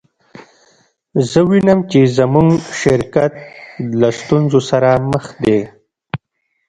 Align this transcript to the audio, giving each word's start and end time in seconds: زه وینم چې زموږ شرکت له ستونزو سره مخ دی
زه 1.29 1.39
وینم 1.49 1.79
چې 1.91 1.99
زموږ 2.17 2.49
شرکت 2.81 3.33
له 3.99 4.09
ستونزو 4.19 4.59
سره 4.69 4.89
مخ 5.11 5.25
دی 5.43 5.59